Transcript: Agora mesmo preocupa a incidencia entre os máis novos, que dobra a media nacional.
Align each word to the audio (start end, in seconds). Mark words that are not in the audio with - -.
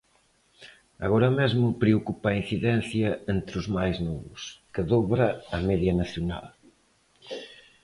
Agora 1.05 1.29
mesmo 1.39 1.77
preocupa 1.83 2.25
a 2.29 2.37
incidencia 2.41 3.09
entre 3.33 3.55
os 3.61 3.67
máis 3.75 3.95
novos, 4.07 4.41
que 4.73 4.81
dobra 4.91 5.27
a 5.55 5.57
media 5.69 5.93
nacional. 6.01 6.45